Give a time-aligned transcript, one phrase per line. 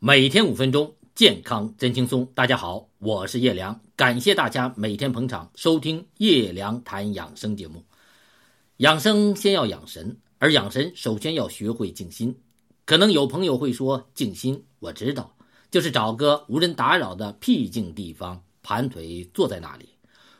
[0.00, 2.24] 每天五分钟，健康真轻松。
[2.32, 7.84] 大家好，我是叶良，感谢大家每天捧场收听叶良谈养生节目。
[8.76, 12.38] 养生先要养神，而养神首先要学会静心。
[12.84, 15.34] 可能有朋友会说，静心我知道，
[15.68, 19.88] 就是找个无人打扰的僻静地方，盘腿坐在那里，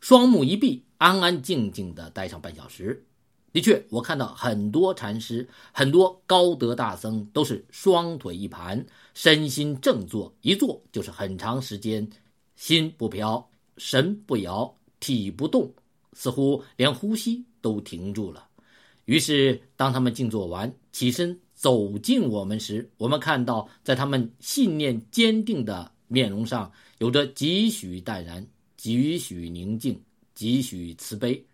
[0.00, 3.04] 双目一闭，安安静静的待上半小时。
[3.52, 12.08] 的确，我看到很多禅师、很多高德大僧都是双腿一盘，身心正坐，一坐就是很长时间，
[12.56, 13.46] 心不飘，
[13.76, 15.70] 神不摇，体不动，
[16.14, 18.48] 似乎连呼吸都停住了。
[19.04, 28.46] 于是，当他们静坐完，起身走近我们时，我们看到在他们信念坚定的面容上，有着几许淡然，
[28.78, 30.00] 几许宁静，
[30.34, 31.44] 几许慈悲。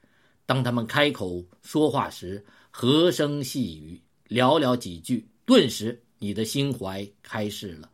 [0.49, 7.91] 当他们开口说话时，和声细语，寥寥几句，顿时你的心怀开释了，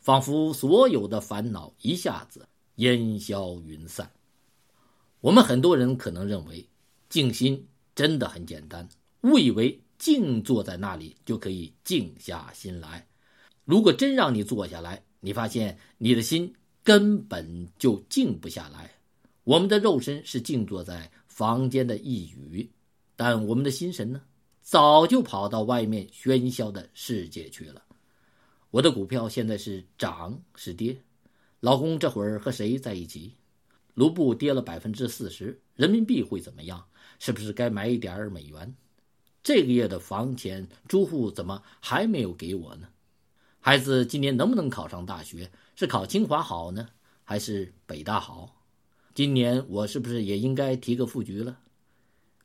[0.00, 4.10] 仿佛所有的烦恼一下子烟消云散。
[5.20, 6.68] 我们很多人可能认为
[7.08, 8.88] 静心真的很简单，
[9.20, 13.06] 误以为静坐在那里就可以静下心来。
[13.64, 16.52] 如果真让你坐下来，你发现你的心
[16.82, 18.90] 根本就静不下来。
[19.44, 21.08] 我们的肉身是静坐在。
[21.34, 22.70] 房间的一隅，
[23.16, 24.22] 但我们的心神呢，
[24.62, 27.82] 早就跑到外面喧嚣的世界去了。
[28.70, 30.96] 我的股票现在是涨是跌？
[31.58, 33.34] 老公这会儿和谁在一起？
[33.94, 36.86] 卢布跌了百分之四十，人民币会怎么样？
[37.18, 38.72] 是不是该买一点美元？
[39.42, 42.86] 这个月的房钱，租户怎么还没有给我呢？
[43.58, 45.50] 孩子今年能不能考上大学？
[45.74, 46.88] 是考清华好呢，
[47.24, 48.53] 还是北大好？
[49.14, 51.56] 今年我是不是也应该提个副局了？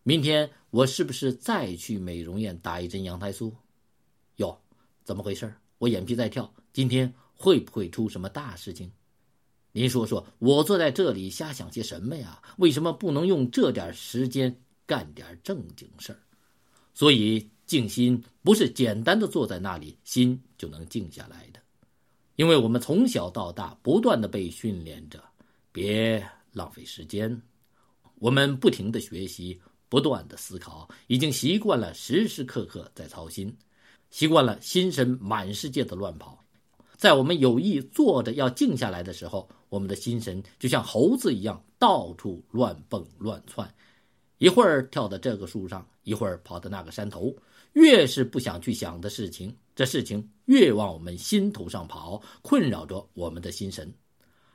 [0.04, 3.56] 明天我是不是再去美容院打一针羊胎素？
[4.36, 4.56] 哟，
[5.04, 5.52] 怎么回事？
[5.80, 8.92] 我眼皮在跳，今天会不会出什么大事情？
[9.72, 12.40] 您说说，我坐在这里瞎想些什么呀？
[12.58, 16.20] 为什么不能用这点时间干点正经事儿？
[16.94, 21.60] 所以静心不是简单的坐在那里，心就能静下来的，
[22.36, 25.24] 因为我们从小到大不断的被训练着，
[25.72, 26.24] 别。
[26.60, 27.42] 浪费时间，
[28.16, 33.56] 我们不停的学习，不断的思考，已经习惯了时时刻刻在操心，
[34.10, 36.44] 习惯了心神满世界的乱跑。
[36.98, 43.74] 在我们有意坐着要静下来的时候，我们的心神就像猴子一样到处乱蹦乱窜，
[44.38, 47.34] 一会儿跳到这个树上，一会儿跑到那个山头。
[47.74, 53.94] 越是不想去想的事情，这事情越往我们心头上跑，困扰着我们的心神。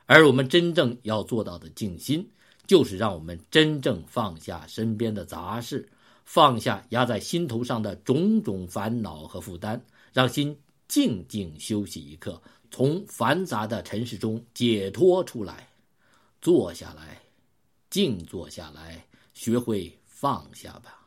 [0.07, 2.29] 而我们真正要做到的静心，
[2.67, 5.89] 就是让我们真正放下身边的杂事，
[6.25, 9.81] 放下压在心头上的种种烦恼和负担，
[10.13, 10.57] 让心
[10.89, 15.69] 静静休息一刻，从繁杂的尘世中解脱出来，
[16.43, 17.21] 坐下来，
[17.89, 21.01] 静坐下来，学会放下吧。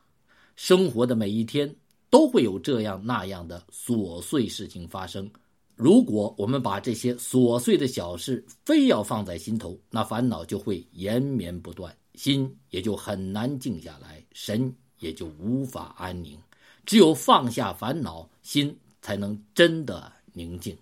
[0.56, 1.76] 生活的每一天
[2.10, 5.30] 都会有这样那样的琐碎事情发生。
[5.78, 16.36] 如果我们把这些琐碎的小事非要放在心头，那烦恼就会延绵不断，心也就很难静下来，神也就无法安宁。
[16.84, 20.76] 只有放下烦恼，心才能真的宁静。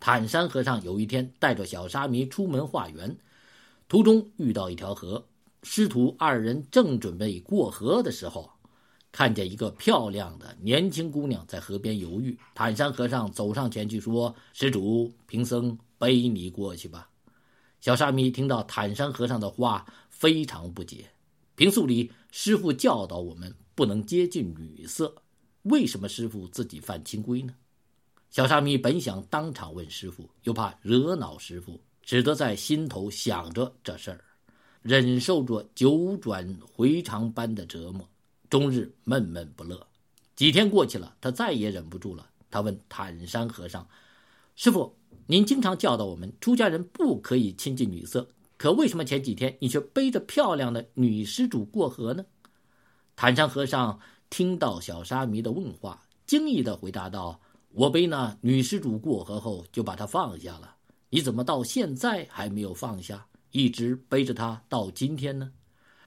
[0.00, 3.16] 坦山和尚有一天带着小沙弥出门化缘，
[3.86, 5.24] 途中遇到一条河，
[5.62, 8.50] 师徒二人正准备过河的时候。
[9.14, 17.08] 看见一个漂亮的年轻姑娘在河边游浴，坦山和尚走上前去说：“施主，贫僧背你过去吧。”
[17.80, 21.12] 小沙弥听到坦山和尚的话，非常不解。
[21.54, 25.14] 平素里师傅教导我们不能接近女色，
[25.62, 27.54] 为什么师傅自己犯清规呢？
[28.30, 34.24] 小沙弥本想当场问师傅，又怕惹恼师傅，只得在心头想着这事儿，
[34.82, 38.08] 忍受着九转回肠般的折磨。
[38.54, 39.84] 终日闷闷不乐，
[40.36, 42.30] 几天过去了，他再也忍不住了。
[42.52, 43.84] 他问坦山和尚
[44.54, 44.94] ：“师傅，
[45.26, 52.24] 您经常教导我们出家人不可以亲近女色，可为什么前几天你却背着漂亮的女施主过河呢？”
[53.16, 53.98] 坦山和尚
[54.30, 57.40] 听到小沙弥的问话，惊异地回答道
[57.74, 60.76] ：“我背那女施主过河后，就把她放下了。
[61.10, 65.50] 你怎么到现在还没有放下，一直背着她到今天呢？”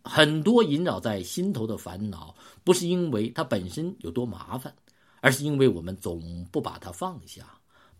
[0.07, 4.74] 很多萦绕在心头的烦恼，不是因为它本身有多麻烦，
[5.21, 7.45] 而是因为我们总不把它放下。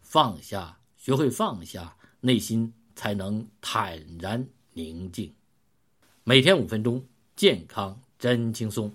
[0.01, 5.31] 放下，学会放下，内心才能坦然宁静。
[6.24, 7.04] 每天五分钟，
[7.36, 8.92] 健康真轻松。